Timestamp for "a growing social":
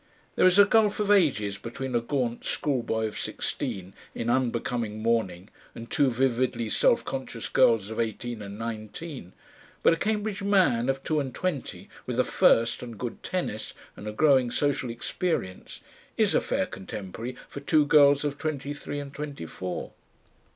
14.07-14.89